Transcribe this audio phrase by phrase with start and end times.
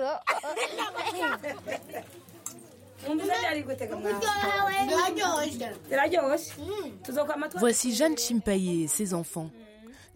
[7.58, 9.50] Voici Jeanne Chimpaye et ses enfants.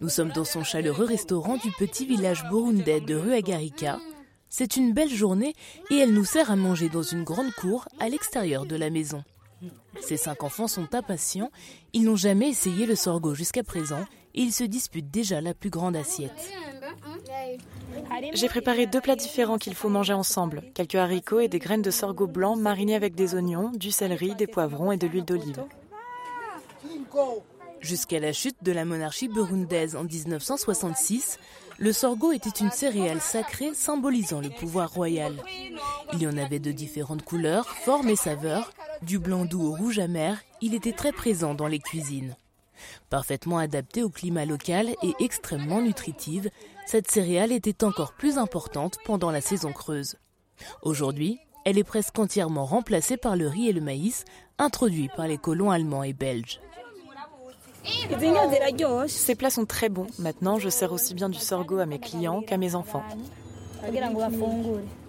[0.00, 3.98] Nous sommes dans son chaleureux restaurant du petit village burundais de Ruagarika.
[4.48, 5.54] C'est une belle journée
[5.90, 9.22] et elle nous sert à manger dans une grande cour à l'extérieur de la maison.
[10.00, 11.50] Ces cinq enfants sont impatients,
[11.92, 14.04] ils n'ont jamais essayé le sorgho jusqu'à présent
[14.34, 16.50] et ils se disputent déjà la plus grande assiette.
[18.32, 20.62] J'ai préparé deux plats différents qu'il faut manger ensemble.
[20.74, 24.46] Quelques haricots et des graines de sorgho blanc marinés avec des oignons, du céleri, des
[24.46, 25.64] poivrons et de l'huile d'olive.
[27.80, 31.38] Jusqu'à la chute de la monarchie burundaise en 1966,
[31.78, 35.42] le sorgho était une céréale sacrée symbolisant le pouvoir royal.
[36.12, 38.70] Il y en avait de différentes couleurs, formes et saveurs.
[39.02, 42.36] Du blanc doux au rouge amer, il était très présent dans les cuisines.
[43.08, 46.50] Parfaitement adaptée au climat local et extrêmement nutritive,
[46.86, 50.16] cette céréale était encore plus importante pendant la saison creuse.
[50.82, 54.24] Aujourd'hui, elle est presque entièrement remplacée par le riz et le maïs,
[54.58, 56.60] introduits par les colons allemands et belges.
[59.08, 60.06] Ces plats sont très bons.
[60.18, 63.02] Maintenant, je sers aussi bien du sorgho à mes clients qu'à mes enfants.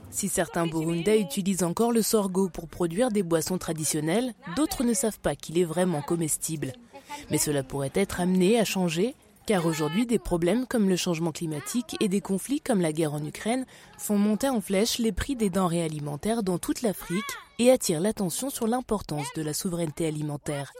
[0.09, 5.19] Si certains Burundais utilisent encore le sorgho pour produire des boissons traditionnelles, d'autres ne savent
[5.19, 6.73] pas qu'il est vraiment comestible.
[7.29, 11.95] Mais cela pourrait être amené à changer, car aujourd'hui des problèmes comme le changement climatique
[11.99, 13.65] et des conflits comme la guerre en Ukraine
[13.97, 17.23] font monter en flèche les prix des denrées alimentaires dans toute l'Afrique
[17.59, 20.71] et attirent l'attention sur l'importance de la souveraineté alimentaire.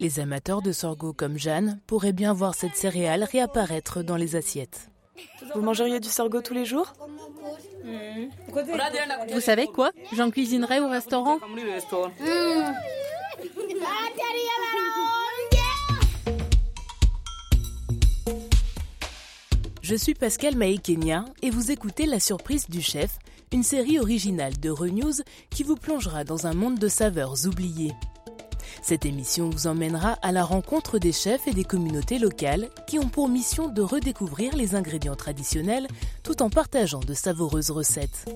[0.00, 4.90] Les amateurs de sorgho comme Jeanne pourraient bien voir cette céréale réapparaître dans les assiettes.
[5.54, 6.92] Vous mangeriez du sorgho tous les jours
[9.32, 9.90] Vous savez quoi?
[10.12, 11.38] J'en cuisinerai au restaurant.
[19.88, 23.18] Je suis Pascal Maïkenia et vous écoutez La Surprise du Chef,
[23.54, 27.94] une série originale de Renews qui vous plongera dans un monde de saveurs oubliées.
[28.82, 33.08] Cette émission vous emmènera à la rencontre des chefs et des communautés locales qui ont
[33.08, 35.88] pour mission de redécouvrir les ingrédients traditionnels
[36.22, 38.26] tout en partageant de savoureuses recettes.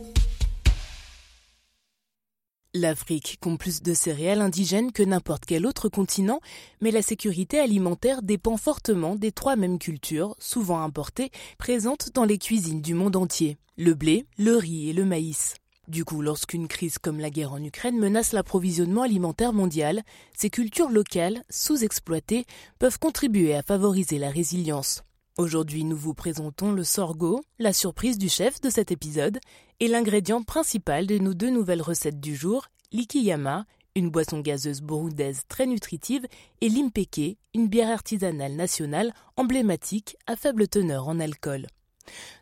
[2.74, 6.40] L'Afrique compte plus de céréales indigènes que n'importe quel autre continent,
[6.80, 12.38] mais la sécurité alimentaire dépend fortement des trois mêmes cultures, souvent importées, présentes dans les
[12.38, 15.54] cuisines du monde entier le blé, le riz et le maïs.
[15.86, 20.02] Du coup, lorsqu'une crise comme la guerre en Ukraine menace l'approvisionnement alimentaire mondial,
[20.34, 22.46] ces cultures locales, sous-exploitées,
[22.78, 25.02] peuvent contribuer à favoriser la résilience.
[25.38, 29.38] Aujourd'hui, nous vous présentons le sorgho, la surprise du chef de cet épisode,
[29.80, 33.64] et l'ingrédient principal de nos deux nouvelles recettes du jour, l'ikiyama,
[33.96, 36.26] une boisson gazeuse burundaise très nutritive,
[36.60, 41.66] et l'impeke, une bière artisanale nationale emblématique à faible teneur en alcool.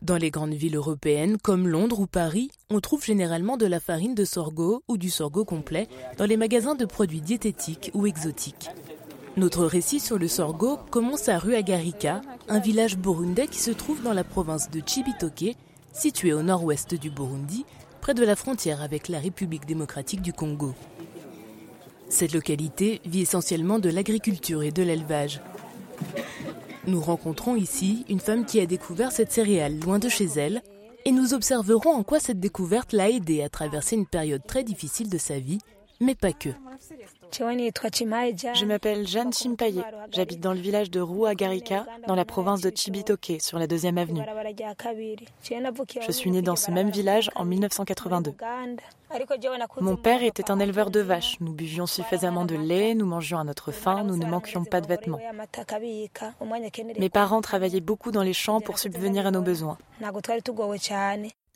[0.01, 4.15] Dans les grandes villes européennes comme Londres ou Paris, on trouve généralement de la farine
[4.15, 5.87] de sorgho ou du sorgho complet
[6.17, 8.69] dans les magasins de produits diététiques ou exotiques.
[9.37, 14.11] Notre récit sur le sorgho commence à Ruagarika, un village burundais qui se trouve dans
[14.11, 15.55] la province de Chibitoke,
[15.93, 17.65] situé au nord-ouest du Burundi,
[18.01, 20.73] près de la frontière avec la République démocratique du Congo.
[22.09, 25.39] Cette localité vit essentiellement de l'agriculture et de l'élevage.
[26.85, 30.61] Nous rencontrons ici une femme qui a découvert cette céréale loin de chez elle
[31.05, 35.09] et nous observerons en quoi cette découverte l'a aidée à traverser une période très difficile
[35.09, 35.59] de sa vie,
[36.01, 36.49] mais pas que.
[37.31, 39.81] Je m'appelle Jeanne Chimpaye.
[40.11, 44.21] J'habite dans le village de Rouagarika, dans la province de Chibitoke, sur la deuxième avenue.
[46.01, 48.33] Je suis née dans ce même village en 1982.
[49.79, 51.37] Mon père était un éleveur de vaches.
[51.39, 54.87] Nous buvions suffisamment de lait, nous mangions à notre faim, nous ne manquions pas de
[54.87, 55.19] vêtements.
[56.97, 59.77] Mes parents travaillaient beaucoup dans les champs pour subvenir à nos besoins.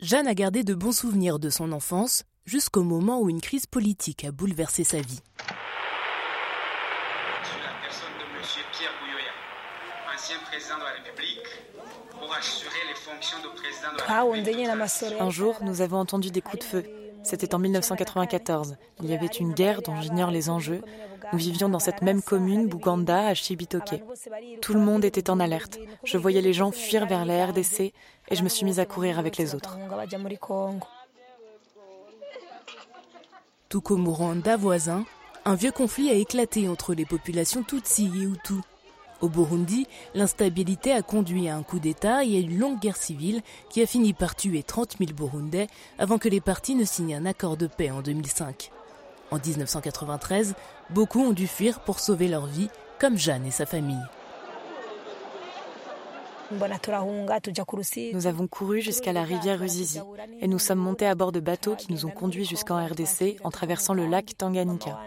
[0.01, 4.23] Jeanne a gardé de bons souvenirs de son enfance jusqu'au moment où une crise politique
[4.23, 5.21] a bouleversé sa vie.
[15.19, 16.83] Un jour, nous avons entendu des coups de feu.
[17.23, 18.77] C'était en 1994.
[19.01, 20.81] Il y avait une guerre dont j'ignore les enjeux.
[21.33, 24.03] Nous vivions dans cette même commune, Buganda, à Chibitoke.
[24.61, 25.79] Tout le monde était en alerte.
[26.03, 29.17] Je voyais les gens fuir vers la RDC et je me suis mise à courir
[29.17, 29.79] avec les autres.
[33.75, 35.03] Tout comme au Rwanda voisin,
[35.43, 38.53] un vieux conflit a éclaté entre les populations Tutsi et Hutu.
[39.19, 43.41] Au Burundi, l'instabilité a conduit à un coup d'État et à une longue guerre civile
[43.69, 45.67] qui a fini par tuer 30 000 Burundais
[45.99, 48.71] avant que les partis ne signent un accord de paix en 2005.
[49.31, 50.55] En 1993,
[50.91, 53.99] beaucoup ont dû fuir pour sauver leur vie, comme Jeanne et sa famille.
[56.51, 59.99] Nous avons couru jusqu'à la rivière Ruzizi
[60.41, 63.49] et nous sommes montés à bord de bateaux qui nous ont conduits jusqu'en RDC en
[63.49, 64.99] traversant le lac Tanganyika.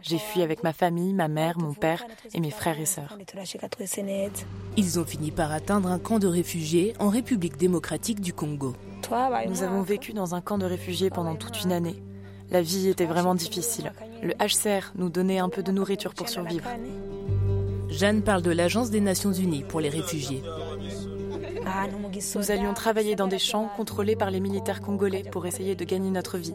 [0.00, 3.18] J'ai fui avec ma famille, ma mère, mon père et mes frères et sœurs.
[4.76, 8.74] Ils ont fini par atteindre un camp de réfugiés en République démocratique du Congo.
[9.46, 12.02] Nous avons vécu dans un camp de réfugiés pendant toute une année.
[12.50, 13.92] La vie était vraiment difficile.
[14.22, 16.70] Le HCR nous donnait un peu de nourriture pour survivre.
[17.88, 20.42] Jeanne parle de l'Agence des Nations Unies pour les réfugiés.
[22.34, 26.10] Nous allions travailler dans des champs contrôlés par les militaires congolais pour essayer de gagner
[26.10, 26.54] notre vie.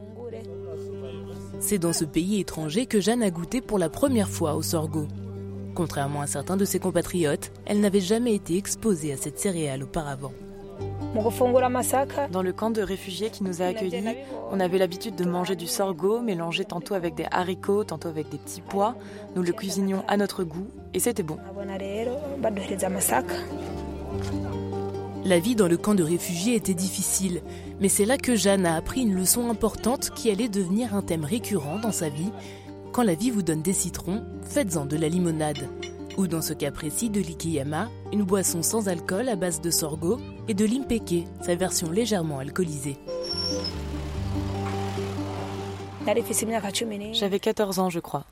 [1.59, 5.07] C'est dans ce pays étranger que Jeanne a goûté pour la première fois au sorgho.
[5.75, 10.33] Contrairement à certains de ses compatriotes, elle n'avait jamais été exposée à cette céréale auparavant.
[12.31, 14.03] Dans le camp de réfugiés qui nous a accueillis,
[14.49, 18.37] on avait l'habitude de manger du sorgho mélangé tantôt avec des haricots, tantôt avec des
[18.37, 18.95] petits pois.
[19.35, 21.37] Nous le cuisinions à notre goût et c'était bon.
[25.23, 27.41] La vie dans le camp de réfugiés était difficile,
[27.79, 31.25] mais c'est là que Jeanne a appris une leçon importante qui allait devenir un thème
[31.25, 32.31] récurrent dans sa vie.
[32.91, 35.69] Quand la vie vous donne des citrons, faites-en de la limonade
[36.17, 40.19] ou dans ce cas précis de l'ikiyama, une boisson sans alcool à base de sorgho,
[40.47, 42.97] et de l'impeke, sa version légèrement alcoolisée.
[47.13, 48.25] J'avais 14 ans, je crois.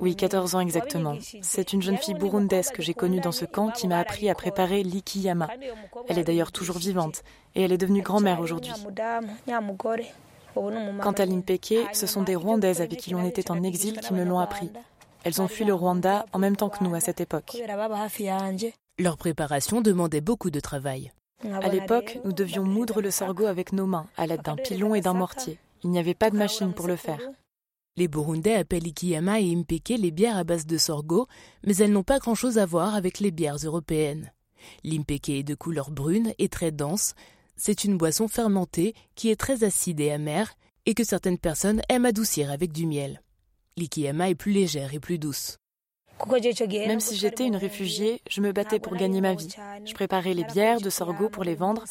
[0.00, 1.16] Oui, 14 ans exactement.
[1.42, 4.34] C'est une jeune fille burundaise que j'ai connue dans ce camp qui m'a appris à
[4.34, 5.48] préparer l'ikiyama.
[6.08, 7.22] Elle est d'ailleurs toujours vivante
[7.54, 8.72] et elle est devenue grand-mère aujourd'hui.
[10.54, 14.24] Quant à l'impeke, ce sont des Rwandaises avec qui on était en exil qui me
[14.24, 14.70] l'ont appris.
[15.24, 17.56] Elles ont fui le Rwanda en même temps que nous à cette époque.
[18.98, 21.12] Leur préparation demandait beaucoup de travail.
[21.44, 25.00] À l'époque, nous devions moudre le sorgho avec nos mains, à l'aide d'un pilon et
[25.02, 25.58] d'un mortier.
[25.84, 27.20] Il n'y avait pas de machine pour le faire.
[27.98, 31.26] Les Burundais appellent Ikiyama et Impeke les bières à base de sorgho,
[31.64, 34.32] mais elles n'ont pas grand-chose à voir avec les bières européennes.
[34.84, 37.14] L'impeke est de couleur brune et très dense.
[37.56, 40.54] C'est une boisson fermentée qui est très acide et amère
[40.84, 43.22] et que certaines personnes aiment adoucir avec du miel.
[43.78, 45.56] L'ikiyama est plus légère et plus douce.
[46.86, 49.54] Même si j'étais une réfugiée, je me battais pour gagner ma vie.
[49.84, 51.84] Je préparais les bières de sorgho pour les vendre.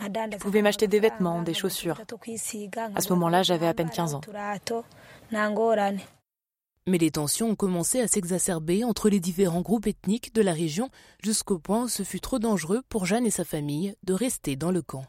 [0.00, 2.00] Je pouvais m'acheter des vêtements, des chaussures.
[2.94, 4.20] À ce moment-là, j'avais à peine 15 ans.
[6.86, 10.88] Mais les tensions ont commencé à s'exacerber entre les différents groupes ethniques de la région
[11.22, 14.70] jusqu'au point où ce fut trop dangereux pour Jeanne et sa famille de rester dans
[14.70, 15.04] le camp.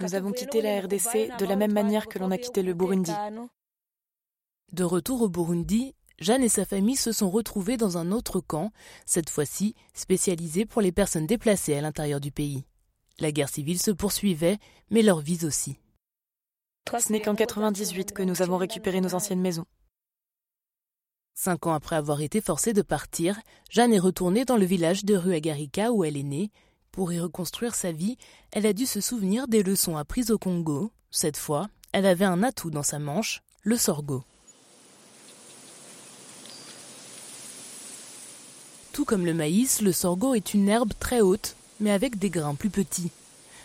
[0.00, 3.12] Nous avons quitté la RDC de la même manière que l'on a quitté le Burundi.
[4.72, 8.70] De retour au Burundi, Jeanne et sa famille se sont retrouvés dans un autre camp,
[9.06, 12.64] cette fois-ci spécialisé pour les personnes déplacées à l'intérieur du pays.
[13.18, 14.58] La guerre civile se poursuivait,
[14.90, 15.78] mais leur vie aussi.
[16.98, 19.66] Ce n'est qu'en 98 que nous avons récupéré nos anciennes maisons.
[21.34, 25.16] Cinq ans après avoir été forcée de partir, Jeanne est retournée dans le village de
[25.16, 26.50] Ruagarika où elle est née.
[26.90, 28.18] Pour y reconstruire sa vie,
[28.50, 30.92] elle a dû se souvenir des leçons apprises au Congo.
[31.10, 34.24] Cette fois, elle avait un atout dans sa manche, le sorgho.
[38.92, 42.54] Tout comme le maïs, le sorgho est une herbe très haute, mais avec des grains
[42.54, 43.10] plus petits.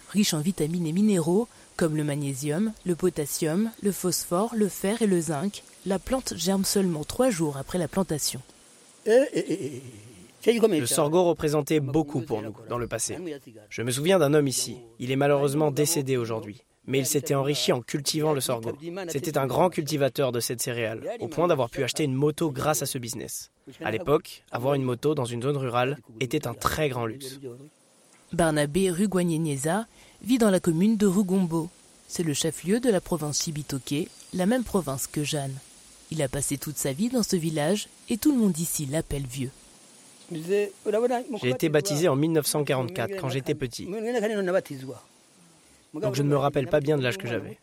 [0.09, 1.47] Riche en vitamines et minéraux,
[1.77, 6.65] comme le magnésium, le potassium, le phosphore, le fer et le zinc, la plante germe
[6.65, 8.41] seulement trois jours après la plantation.
[9.05, 13.17] Le sorgho représentait beaucoup pour nous dans le passé.
[13.69, 14.77] Je me souviens d'un homme ici.
[14.99, 18.71] Il est malheureusement décédé aujourd'hui mais il s'était enrichi en cultivant le sorgho.
[19.09, 22.81] C'était un grand cultivateur de cette céréale, au point d'avoir pu acheter une moto grâce
[22.81, 23.51] à ce business.
[23.83, 27.39] À l'époque, avoir une moto dans une zone rurale était un très grand luxe.
[28.37, 29.87] Barnabé Rugwanyenieza
[30.21, 31.69] vit dans la commune de Rugombo.
[32.07, 35.55] C'est le chef-lieu de la province Chibitoke, la même province que Jeanne.
[36.11, 39.25] Il a passé toute sa vie dans ce village et tout le monde ici l'appelle
[39.25, 39.49] vieux.
[40.31, 43.87] J'ai été baptisé en 1944 quand j'étais petit
[45.93, 47.57] donc je ne me rappelle pas bien de l'âge que j'avais.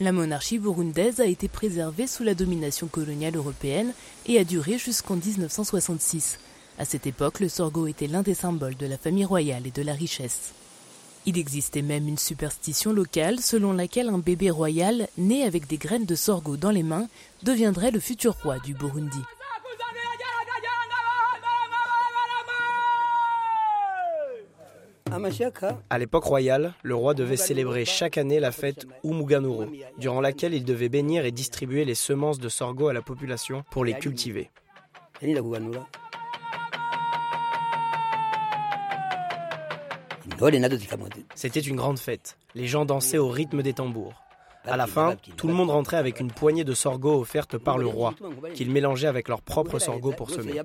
[0.00, 3.92] La monarchie burundaise a été préservée sous la domination coloniale européenne
[4.26, 6.38] et a duré jusqu'en 1966.
[6.80, 9.82] À cette époque, le sorgho était l'un des symboles de la famille royale et de
[9.82, 10.54] la richesse.
[11.26, 16.06] Il existait même une superstition locale selon laquelle un bébé royal né avec des graines
[16.06, 17.06] de sorgho dans les mains
[17.42, 19.20] deviendrait le futur roi du Burundi.
[25.90, 29.66] À l'époque royale, le roi devait célébrer chaque année la fête Umuganuro,
[29.98, 33.84] durant laquelle il devait bénir et distribuer les semences de sorgho à la population pour
[33.84, 34.48] les cultiver.
[41.34, 42.38] C'était une grande fête.
[42.54, 44.14] Les gens dansaient au rythme des tambours.
[44.64, 47.86] À la fin, tout le monde rentrait avec une poignée de sorgho offerte par le
[47.86, 48.14] roi,
[48.54, 50.60] qu'il mélangeait avec leur propre sorgho pour semer.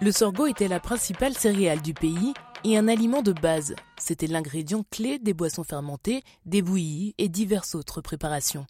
[0.00, 2.32] Le sorgho était la principale céréale du pays
[2.64, 3.74] et un aliment de base.
[3.98, 8.66] C'était l'ingrédient clé des boissons fermentées, des bouillies et diverses autres préparations.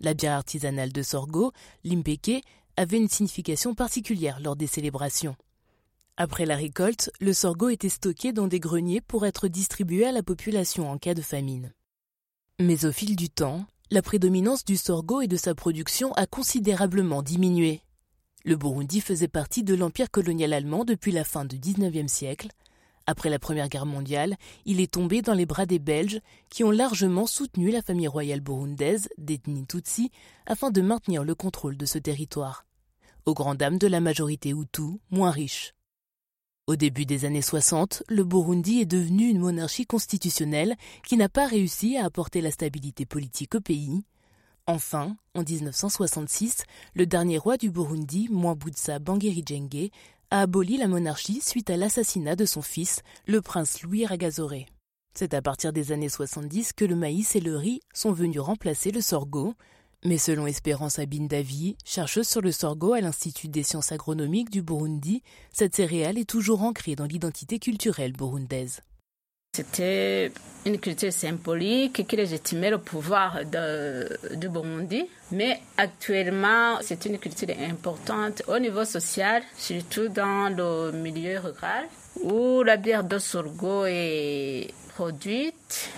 [0.00, 2.42] La bière artisanale de sorgho, l'impeke,
[2.76, 5.36] avait une signification particulière lors des célébrations.
[6.18, 10.22] Après la récolte, le sorgho était stocké dans des greniers pour être distribué à la
[10.22, 11.74] population en cas de famine.
[12.58, 17.22] Mais au fil du temps, la prédominance du sorgho et de sa production a considérablement
[17.22, 17.82] diminué.
[18.46, 22.48] Le Burundi faisait partie de l'empire colonial allemand depuis la fin du XIXe siècle.
[23.06, 26.70] Après la Première Guerre mondiale, il est tombé dans les bras des Belges qui ont
[26.70, 30.10] largement soutenu la famille royale burundaise d'ethnie Tutsi
[30.46, 32.64] afin de maintenir le contrôle de ce territoire.
[33.26, 35.75] Aux grandes dames de la majorité Hutu, moins riche.
[36.68, 40.74] Au début des années 60, le Burundi est devenu une monarchie constitutionnelle
[41.06, 44.02] qui n'a pas réussi à apporter la stabilité politique au pays.
[44.66, 46.64] Enfin, en 1966,
[46.96, 49.90] le dernier roi du Burundi, Mwambutsa Bangirijenge,
[50.32, 54.66] a aboli la monarchie suite à l'assassinat de son fils, le prince Louis Ragazoré.
[55.14, 58.90] C'est à partir des années 70 que le maïs et le riz sont venus remplacer
[58.90, 59.54] le sorgho,
[60.04, 65.22] mais selon Espérance Abindavi, chercheuse sur le sorgho à l'Institut des sciences agronomiques du Burundi,
[65.52, 68.82] cette céréale est toujours ancrée dans l'identité culturelle burundaise.
[69.56, 70.30] C'était
[70.66, 75.06] une culture symbolique qui légitimait le pouvoir du Burundi.
[75.32, 81.86] Mais actuellement, c'est une culture importante au niveau social, surtout dans le milieu rural,
[82.22, 85.90] où la bière de sorgho est produite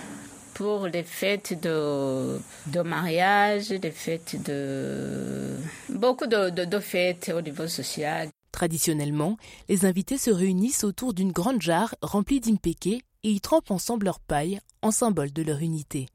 [0.59, 2.37] pour les fêtes de,
[2.67, 5.55] de mariage, les fêtes de...
[5.87, 8.27] beaucoup de, de, fêtes au niveau social.
[8.51, 9.37] Traditionnellement,
[9.69, 14.19] les invités se réunissent autour d'une grande jarre remplie d'impeke et y trempent ensemble leur
[14.19, 16.09] paille en symbole de leur unité.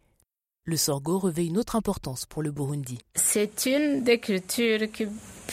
[0.66, 2.98] Le sorgho revêt une autre importance pour le Burundi.
[3.14, 5.06] C'est une des cultures qui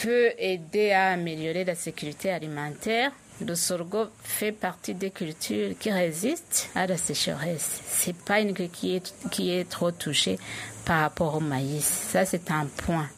[0.03, 6.69] peut aider à améliorer la sécurité alimentaire le sorgho fait partie des cultures qui résistent
[6.75, 7.81] à la sécheresse.
[7.87, 10.37] C'est pas une qui est, qui est trop touchée
[10.85, 11.85] par rapport au maïs.
[11.85, 13.09] Ça, c'est un point.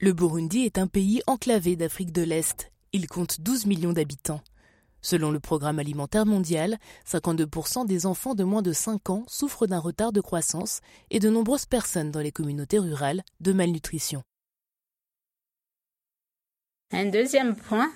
[0.00, 2.70] Le Burundi est un pays enclavé d'Afrique de l'Est.
[2.92, 4.42] Il compte 12 millions d'habitants.
[5.00, 9.78] Selon le Programme alimentaire mondial, 52% des enfants de moins de 5 ans souffrent d'un
[9.78, 10.80] retard de croissance
[11.10, 14.22] et de nombreuses personnes dans les communautés rurales de malnutrition.
[16.92, 17.90] Un deuxième point,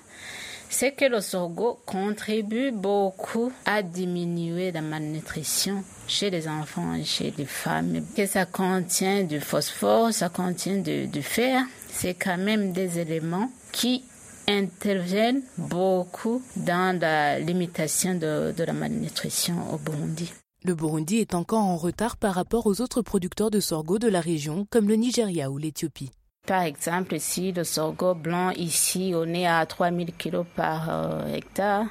[0.69, 7.33] c'est que le sorgho contribue beaucoup à diminuer la malnutrition chez les enfants et chez
[7.37, 8.05] les femmes.
[8.15, 14.03] Que ça contient du phosphore, ça contient du, fer, c'est quand même des éléments qui
[14.47, 20.31] interviennent beaucoup dans la limitation de, de la malnutrition au Burundi.
[20.65, 24.21] Le Burundi est encore en retard par rapport aux autres producteurs de sorgho de la
[24.21, 26.11] région, comme le Nigeria ou l'Éthiopie.
[26.45, 31.85] Par exemple, ici, le sorgho blanc, ici, on est à 3000 kg par euh, hectare.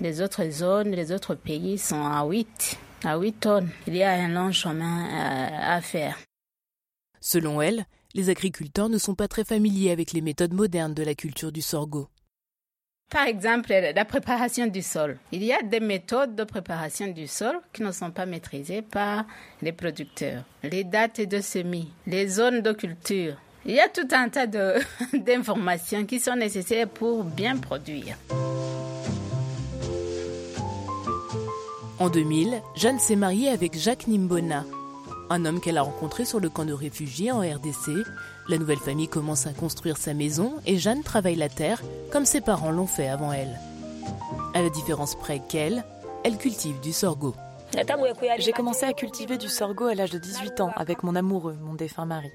[0.00, 3.70] Les autres zones, les autres pays sont à 8, à 8 tonnes.
[3.86, 6.18] Il y a un long chemin à, à faire.
[7.20, 11.14] Selon elle, les agriculteurs ne sont pas très familiers avec les méthodes modernes de la
[11.14, 12.08] culture du sorgho.
[13.12, 15.18] Par exemple, la préparation du sol.
[15.30, 19.24] Il y a des méthodes de préparation du sol qui ne sont pas maîtrisées par
[19.62, 20.42] les producteurs.
[20.64, 24.46] Les dates de semis, les zones de culture, il y a tout un tas
[25.12, 28.16] d'informations qui sont nécessaires pour bien produire.
[31.98, 34.64] En 2000, Jeanne s'est mariée avec Jacques Nimbona,
[35.30, 38.04] un homme qu'elle a rencontré sur le camp de réfugiés en RDC.
[38.48, 41.80] La nouvelle famille commence à construire sa maison et Jeanne travaille la terre
[42.12, 43.58] comme ses parents l'ont fait avant elle.
[44.54, 45.84] À la différence près qu'elle,
[46.24, 47.34] elle cultive du sorgho.
[48.38, 51.74] J'ai commencé à cultiver du sorgho à l'âge de 18 ans avec mon amoureux, mon
[51.74, 52.30] défunt mari,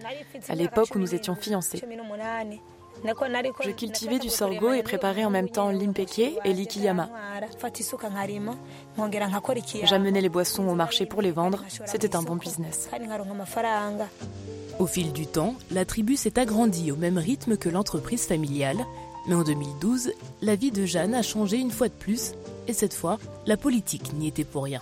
[0.47, 1.81] à l'époque où nous étions fiancés.
[3.63, 7.09] Je cultivais du sorgho et préparais en même temps l'impeke et l'ikiyama.
[9.83, 11.63] J'amenais les boissons au marché pour les vendre.
[11.85, 12.89] C'était un bon business.
[14.79, 18.85] Au fil du temps, la tribu s'est agrandie au même rythme que l'entreprise familiale.
[19.27, 22.31] Mais en 2012, la vie de Jeanne a changé une fois de plus.
[22.67, 24.81] Et cette fois, la politique n'y était pour rien.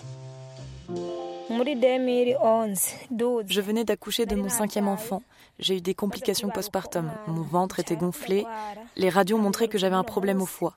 [3.47, 5.21] Je venais d'accoucher de mon cinquième enfant.
[5.59, 7.11] J'ai eu des complications postpartum.
[7.27, 8.45] Mon ventre était gonflé.
[8.95, 10.75] Les radios montraient que j'avais un problème au foie.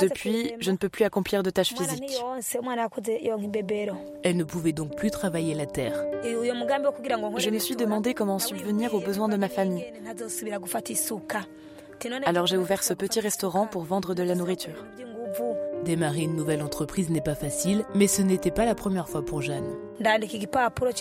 [0.00, 2.20] Depuis, je ne peux plus accomplir de tâches physiques.
[4.24, 6.04] Elle ne pouvait donc plus travailler la terre.
[6.24, 9.84] Je me suis demandé comment subvenir aux besoins de ma famille.
[12.24, 14.84] Alors j'ai ouvert ce petit restaurant pour vendre de la nourriture.
[15.84, 19.40] Démarrer une nouvelle entreprise n'est pas facile, mais ce n'était pas la première fois pour
[19.40, 19.76] Jeanne.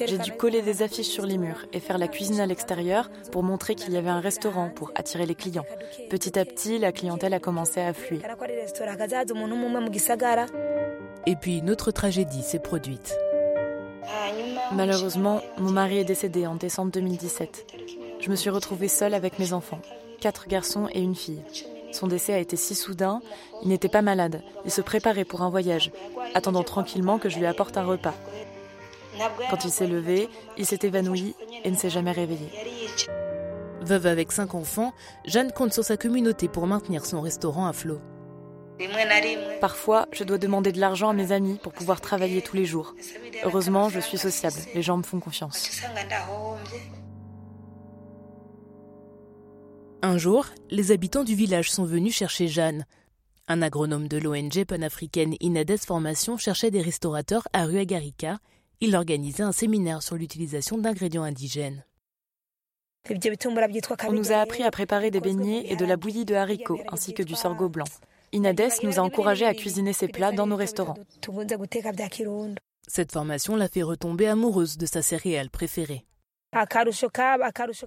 [0.08, 3.44] J'ai dû coller des affiches sur les murs et faire la cuisine à l'extérieur pour
[3.44, 5.66] montrer qu'il y avait un restaurant pour attirer les clients.
[6.10, 8.22] Petit à petit, la clientèle a commencé à affluer.
[11.26, 13.18] Et puis une autre tragédie s'est produite.
[14.72, 17.68] Malheureusement, mon mari est décédé en décembre 2017.
[18.20, 19.82] Je me suis retrouvée seule avec mes enfants,
[20.20, 21.42] quatre garçons et une fille.
[21.92, 23.22] Son décès a été si soudain,
[23.64, 25.92] il n'était pas malade, il se préparait pour un voyage,
[26.34, 28.14] attendant tranquillement que je lui apporte un repas.
[29.50, 32.50] Quand il s'est levé, il s'est évanoui et ne s'est jamais réveillé.
[33.82, 34.94] Veuve avec cinq enfants,
[35.26, 38.00] Jeanne compte sur sa communauté pour maintenir son restaurant à flot.
[39.60, 42.96] Parfois, je dois demander de l'argent à mes amis pour pouvoir travailler tous les jours.
[43.44, 45.82] Heureusement, je suis sociable, les gens me font confiance.
[50.02, 52.86] Un jour, les habitants du village sont venus chercher Jeanne.
[53.50, 58.40] Un agronome de l'ONG panafricaine Inades Formation cherchait des restaurateurs à Ruagarica.
[58.80, 61.84] Il organisait un séminaire sur l'utilisation d'ingrédients indigènes.
[64.08, 67.14] On nous a appris à préparer des beignets et de la bouillie de haricots, ainsi
[67.14, 67.88] que du sorgho blanc.
[68.32, 70.98] Inades nous a encouragés à cuisiner ces plats dans nos restaurants.
[72.88, 76.06] Cette formation l'a fait retomber amoureuse de sa céréale préférée.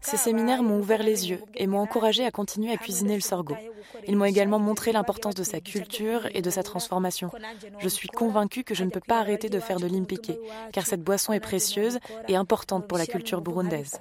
[0.03, 3.57] Ces séminaires m'ont ouvert les yeux et m'ont encouragé à continuer à cuisiner le sorgho.
[4.07, 7.31] Ils m'ont également montré l'importance de sa culture et de sa transformation.
[7.81, 10.39] Je suis convaincue que je ne peux pas arrêter de faire de l'impiqué,
[10.73, 13.99] car cette boisson est précieuse et importante pour la culture burundaise.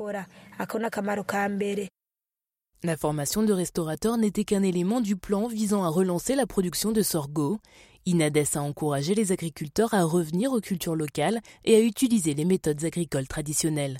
[2.83, 7.01] La formation de restaurateur n'était qu'un élément du plan visant à relancer la production de
[7.01, 7.59] sorgho.
[8.05, 12.83] Inades a encouragé les agriculteurs à revenir aux cultures locales et à utiliser les méthodes
[12.83, 13.97] agricoles traditionnelles.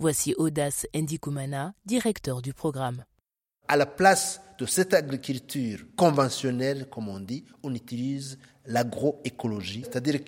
[0.00, 3.04] Voici Audace Ndikumana, directeur du programme.
[3.68, 8.36] À la place de cette agriculture conventionnelle, comme on dit, on utilise
[8.66, 10.20] l'agroécologie, c'est-à-dire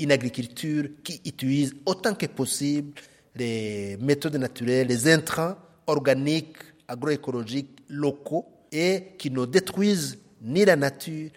[0.00, 2.94] une agriculture qui utilise autant que possible
[3.36, 5.54] les méthodes naturelles, les intrants
[5.86, 6.56] organiques,
[6.88, 11.30] agroécologiques locaux et qui ne détruisent ni la nature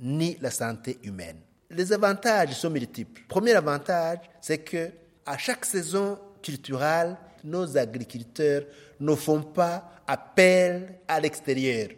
[0.00, 1.38] ni la santé humaine.
[1.70, 3.22] Les avantages sont multiples.
[3.28, 4.90] Premier avantage, c'est que
[5.26, 8.62] à chaque saison culturelle, nos agriculteurs
[9.00, 11.88] ne font pas appel à l'extérieur.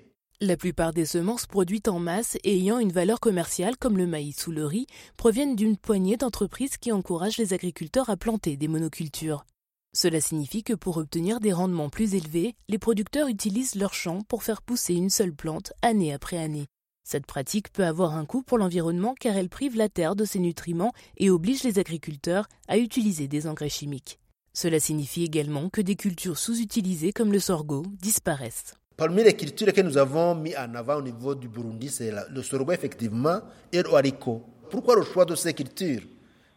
[0.41, 4.47] La plupart des semences produites en masse et ayant une valeur commerciale comme le maïs
[4.47, 9.47] ou le riz proviennent d'une poignée d'entreprises qui encouragent les agriculteurs à planter des monocultures.
[9.95, 14.43] Cela signifie que pour obtenir des rendements plus élevés, les producteurs utilisent leurs champs pour
[14.43, 16.67] faire pousser une seule plante année après année.
[17.05, 20.41] Cette pratique peut avoir un coût pour l'environnement car elle prive la terre de ses
[20.41, 24.19] nutriments et oblige les agriculteurs à utiliser des engrais chimiques.
[24.57, 28.75] Cela signifie également que des cultures sous-utilisées comme le sorgho disparaissent.
[28.97, 32.41] Parmi les cultures que nous avons mis en avant au niveau du Burundi, c'est le
[32.41, 33.41] sorgho effectivement
[33.73, 34.45] et le haricot.
[34.71, 36.03] Pourquoi le choix de ces cultures?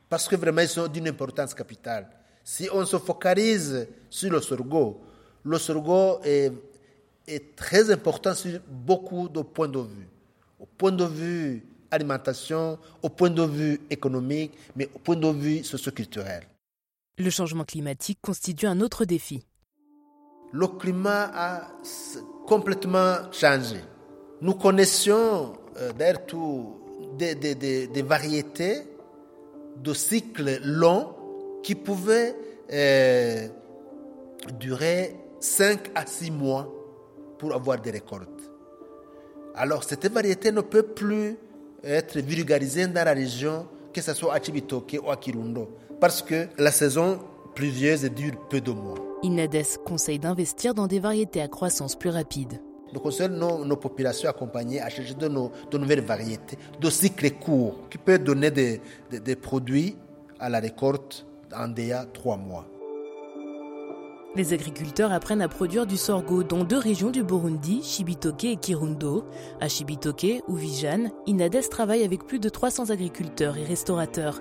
[0.07, 2.07] Parce que vraiment ils sont d'une importance capitale.
[2.43, 5.01] Si on se focalise sur le sorgho,
[5.43, 6.51] le sorgho est,
[7.27, 10.07] est très important sur beaucoup de points de vue.
[10.60, 15.63] Au point de vue alimentation, au point de vue économique, mais au point de vue
[15.63, 16.43] socioculturel.
[17.19, 19.43] Le changement climatique constitue un autre défi.
[20.51, 21.67] Le climat a
[22.45, 23.77] complètement changé.
[24.41, 26.21] Nous connaissions euh, d'ailleurs
[27.17, 28.84] des, variétés
[29.77, 31.15] de cycles longs
[31.63, 32.36] qui pouvaient
[32.71, 33.47] euh,
[34.60, 36.71] durer 5 à 6 mois
[37.39, 38.51] pour avoir des récoltes.
[39.56, 41.36] Alors cette variété ne peut plus
[41.84, 45.67] être vulgarisée dans la région, que ce soit à Chibitoke ou à Kirundo
[45.99, 47.19] parce que la saison
[47.55, 48.97] pluvieuse dure peu de mois.
[49.23, 52.62] Inades conseille d'investir dans des variétés à croissance plus rapide.
[52.93, 57.97] Nous conseillons nos, populations accompagnées à chercher de, de, nouvelles variétés, de cycles courts, qui
[57.97, 59.97] peuvent donner des, des, des produits
[60.39, 62.65] à la récolte en déjà trois mois.
[64.36, 69.25] Les agriculteurs apprennent à produire du sorgho dans deux régions du Burundi, Chibitoke et Kirundo.
[69.60, 74.39] À Chibitoke, ou Vijan, Inades travaille avec plus de 300 agriculteurs et restaurateurs.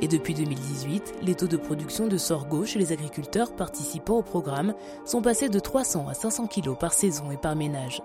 [0.00, 4.74] Et depuis 2018, les taux de production de sorgho chez les agriculteurs participant au programme
[5.04, 8.02] sont passés de 300 à 500 kg par saison et par ménage.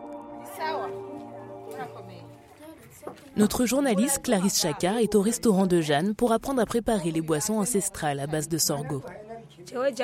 [3.35, 7.55] Notre journaliste Clarisse Chaka est au restaurant de Jeanne pour apprendre à préparer les boissons
[7.55, 9.01] ancestrales à base de sorgho.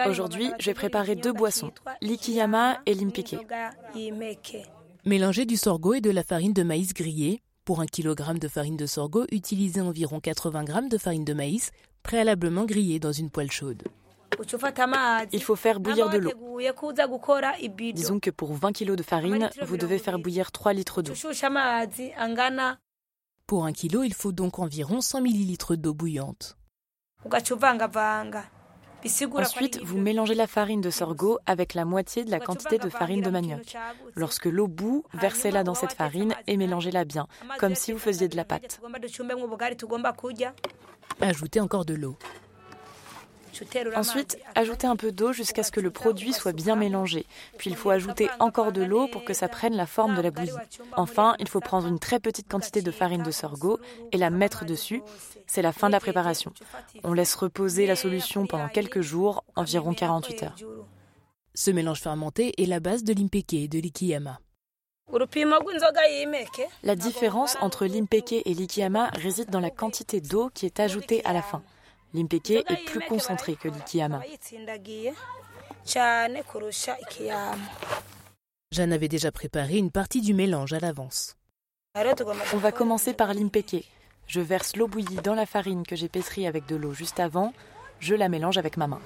[0.07, 1.71] Aujourd'hui, je vais préparer deux boissons,
[2.01, 3.37] l'ikiyama et l'impike.
[5.05, 8.77] Mélanger du sorgho et de la farine de maïs grillée, pour un kilogramme de farine
[8.77, 13.51] de sorgho, utilisez environ 80 g de farine de maïs, préalablement grillée dans une poêle
[13.51, 13.83] chaude.
[15.33, 16.31] Il faut faire bouillir de l'eau.
[17.93, 21.11] Disons que pour 20 kg de farine, vous devez faire bouillir 3 litres d'eau.
[23.45, 26.57] Pour un kilo, il faut donc environ 100 ml d'eau bouillante.
[29.35, 33.21] Ensuite, vous mélangez la farine de sorgho avec la moitié de la quantité de farine
[33.21, 33.75] de manioc.
[34.15, 37.27] Lorsque l'eau bout, versez-la dans cette farine et mélangez-la bien,
[37.59, 38.81] comme si vous faisiez de la pâte.
[41.21, 42.17] Ajoutez encore de l'eau.
[43.95, 47.25] Ensuite, ajoutez un peu d'eau jusqu'à ce que le produit soit bien mélangé.
[47.57, 50.31] Puis il faut ajouter encore de l'eau pour que ça prenne la forme de la
[50.31, 50.51] bouillie.
[50.95, 53.79] Enfin, il faut prendre une très petite quantité de farine de sorgho
[54.11, 55.01] et la mettre dessus.
[55.45, 56.51] C'est la fin de la préparation.
[57.03, 60.55] On laisse reposer la solution pendant quelques jours, environ 48 heures.
[61.53, 64.39] Ce mélange fermenté est la base de l'impeke et de l'ikiyama.
[66.83, 71.31] La différence entre l'impeke et l'ikiyama réside dans la quantité d'eau qui est ajoutée à
[71.33, 71.63] la fin.
[72.17, 74.21] L'impeke est plus concentré que l'ikiyama.
[78.71, 81.37] Jeanne avait déjà préparé une partie du mélange à l'avance.
[82.53, 83.87] On va commencer par l'impeke.
[84.25, 87.53] Je verse l'eau bouillie dans la farine que j'ai pétrie avec de l'eau juste avant.
[87.99, 88.99] Je la mélange avec ma main.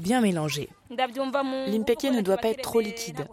[0.00, 0.68] Bien mélangé.
[0.90, 3.26] L'impeke ne doit pas être trop liquide.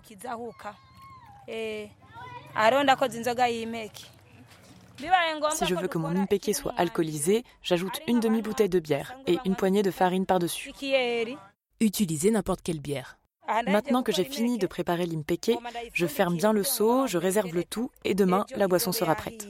[5.53, 9.55] Si je veux que mon impeke soit alcoolisé, j'ajoute une demi-bouteille de bière et une
[9.55, 10.71] poignée de farine par-dessus.
[11.79, 13.17] Utilisez n'importe quelle bière.
[13.67, 15.51] Maintenant que j'ai fini de préparer l'impeke,
[15.93, 19.47] je ferme bien le seau, je réserve le tout et demain la boisson sera prête.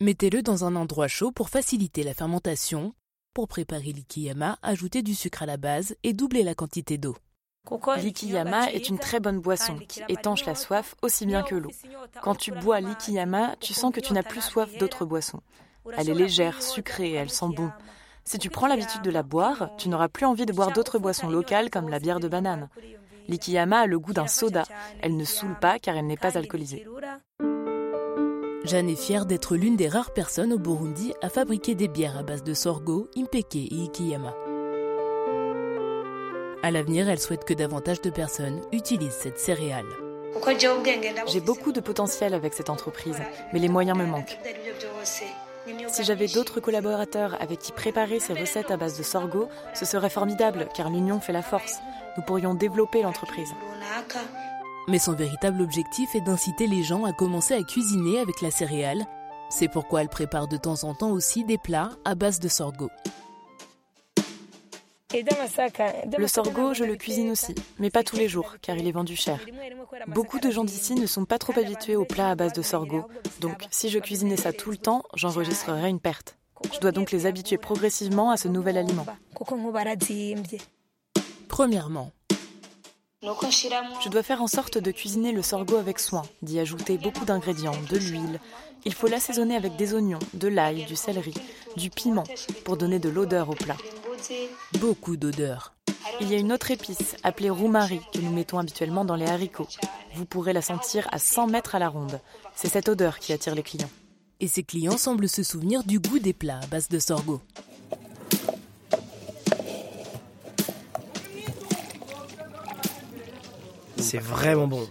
[0.00, 2.92] Mettez-le dans un endroit chaud pour faciliter la fermentation.
[3.34, 7.16] Pour préparer l'ikiyama, ajoutez du sucre à la base et doublez la quantité d'eau.
[7.96, 11.72] L'ikiyama est une très bonne boisson qui étanche la soif aussi bien que l'eau.
[12.22, 15.40] Quand tu bois l'ikiyama, tu sens que tu n'as plus soif d'autres boissons.
[15.96, 17.70] Elle est légère, sucrée, elle sent bon.
[18.24, 21.28] Si tu prends l'habitude de la boire, tu n'auras plus envie de boire d'autres boissons
[21.28, 22.68] locales comme la bière de banane.
[23.26, 24.62] L'ikiyama a le goût d'un soda.
[25.02, 26.86] Elle ne saoule pas car elle n'est pas alcoolisée.
[28.64, 32.22] Jeanne est fière d'être l'une des rares personnes au Burundi à fabriquer des bières à
[32.22, 34.34] base de sorgho, impeke et ikiyama.
[36.62, 39.84] À l'avenir, elle souhaite que davantage de personnes utilisent cette céréale.
[41.26, 43.20] J'ai beaucoup de potentiel avec cette entreprise,
[43.52, 44.38] mais les moyens me manquent.
[45.88, 50.10] Si j'avais d'autres collaborateurs avec qui préparer ces recettes à base de sorgho, ce serait
[50.10, 51.80] formidable car l'union fait la force.
[52.16, 53.52] Nous pourrions développer l'entreprise.
[54.86, 59.06] Mais son véritable objectif est d'inciter les gens à commencer à cuisiner avec la céréale.
[59.48, 62.90] C'est pourquoi elle prépare de temps en temps aussi des plats à base de sorgho.
[66.18, 69.14] Le sorgho, je le cuisine aussi, mais pas tous les jours, car il est vendu
[69.14, 69.38] cher.
[70.08, 73.04] Beaucoup de gens d'ici ne sont pas trop habitués aux plats à base de sorgho,
[73.40, 76.36] donc si je cuisinais ça tout le temps, j'enregistrerais une perte.
[76.72, 79.06] Je dois donc les habituer progressivement à ce nouvel aliment.
[81.48, 82.10] Premièrement,
[84.02, 87.72] je dois faire en sorte de cuisiner le sorgho avec soin, d'y ajouter beaucoup d'ingrédients,
[87.90, 88.40] de l'huile.
[88.84, 91.32] Il faut l'assaisonner avec des oignons, de l'ail, du céleri,
[91.76, 92.24] du piment,
[92.64, 93.76] pour donner de l'odeur au plat.
[94.78, 95.72] Beaucoup d'odeur.
[96.20, 99.68] Il y a une autre épice appelée roumari que nous mettons habituellement dans les haricots.
[100.14, 102.20] Vous pourrez la sentir à 100 mètres à la ronde.
[102.54, 103.90] C'est cette odeur qui attire les clients.
[104.40, 107.40] Et ces clients semblent se souvenir du goût des plats à base de sorgho.
[114.14, 114.88] C'est vraiment bon.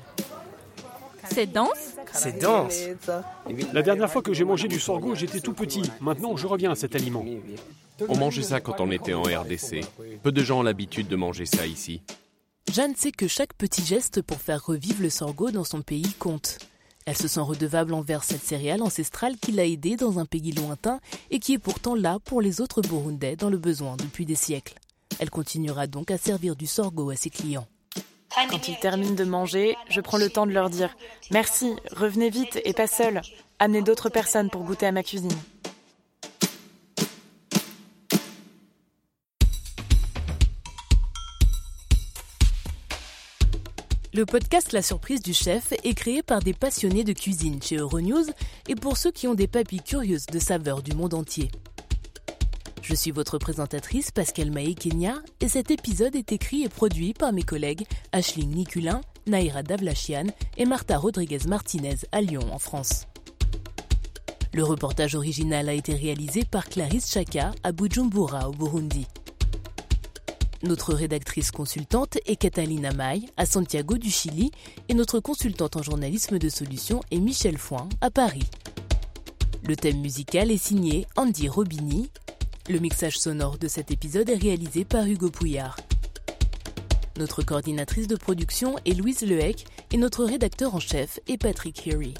[1.31, 2.77] C'est dense C'est dense.
[3.71, 5.81] La dernière fois que j'ai mangé du sorgho, j'étais tout petit.
[6.01, 7.23] Maintenant, je reviens à cet aliment.
[8.09, 9.79] On mangeait ça quand on était en RDC.
[10.21, 12.01] Peu de gens ont l'habitude de manger ça ici.
[12.69, 16.57] Jeanne sait que chaque petit geste pour faire revivre le sorgho dans son pays compte.
[17.05, 20.99] Elle se sent redevable envers cette céréale ancestrale qui l'a aidée dans un pays lointain
[21.31, 24.75] et qui est pourtant là pour les autres Burundais dans le besoin depuis des siècles.
[25.19, 27.67] Elle continuera donc à servir du sorgho à ses clients.
[28.35, 30.95] Quand ils terminent de manger, je prends le temps de leur dire
[31.31, 33.21] Merci, revenez vite et pas seul.
[33.59, 35.29] Amenez d'autres personnes pour goûter à ma cuisine.
[44.15, 48.25] Le podcast La surprise du chef est créé par des passionnés de cuisine chez Euronews
[48.67, 51.49] et pour ceux qui ont des papilles curieuses de saveurs du monde entier.
[52.83, 57.31] Je suis votre présentatrice Pascal Maé Kenya et cet épisode est écrit et produit par
[57.31, 60.25] mes collègues Ashling Niculin, Naira Davlachian
[60.57, 63.05] et Martha Rodriguez Martinez à Lyon en France.
[64.53, 69.07] Le reportage original a été réalisé par Clarisse Chaka à Bujumbura au Burundi.
[70.63, 74.51] Notre rédactrice consultante est Catalina May à Santiago du Chili
[74.89, 78.49] et notre consultante en journalisme de solution est Michel Foin à Paris.
[79.65, 82.09] Le thème musical est signé Andy Robini.
[82.69, 85.75] Le mixage sonore de cet épisode est réalisé par Hugo Pouillard.
[87.17, 92.13] Notre coordinatrice de production est Louise Lehec et notre rédacteur en chef est Patrick Heary.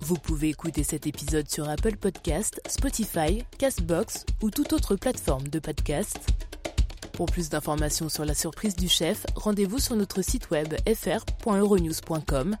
[0.00, 5.60] Vous pouvez écouter cet épisode sur Apple Podcast, Spotify, Castbox ou toute autre plateforme de
[5.60, 6.18] podcast.
[7.14, 12.56] Pour plus d'informations sur la surprise du chef, rendez-vous sur notre site web fr.euronews.com.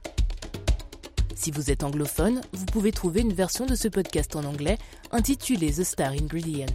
[1.40, 4.76] Si vous êtes anglophone, vous pouvez trouver une version de ce podcast en anglais
[5.10, 6.66] intitulée The Star Ingredient.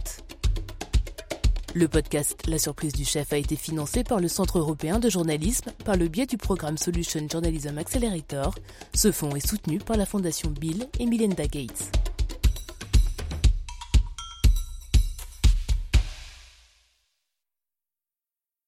[1.72, 5.70] Le podcast La surprise du chef a été financé par le Centre européen de journalisme
[5.84, 8.56] par le biais du programme Solution Journalism Accelerator.
[8.92, 12.05] Ce fonds est soutenu par la fondation Bill et Melinda Gates.